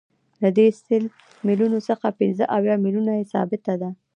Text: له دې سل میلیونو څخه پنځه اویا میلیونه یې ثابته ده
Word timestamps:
له 0.41 0.49
دې 0.57 0.67
سل 0.83 1.03
میلیونو 1.47 1.79
څخه 1.89 2.07
پنځه 2.19 2.43
اویا 2.57 2.75
میلیونه 2.83 3.11
یې 3.19 3.25
ثابته 3.33 3.73
ده 3.81 3.89